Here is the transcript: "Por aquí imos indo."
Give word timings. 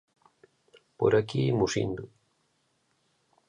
"Por 0.97 1.11
aquí 1.15 1.41
imos 1.53 1.73
indo." 1.85 2.03